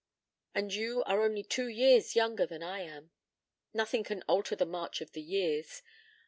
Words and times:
And 0.55 0.73
you 0.73 1.03
are 1.03 1.21
only 1.23 1.43
two 1.43 1.67
years 1.67 2.15
younger 2.15 2.47
than 2.47 2.63
I 2.63 2.79
am. 2.79 3.11
Nothing 3.71 4.03
can 4.03 4.23
alter 4.23 4.55
the 4.55 4.65
march 4.65 4.99
of 4.99 5.11
the 5.11 5.21
years. 5.21 5.83